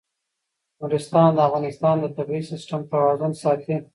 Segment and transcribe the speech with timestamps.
[0.79, 3.75] نورستان د افغانستان د طبعي سیسټم توازن ساتي.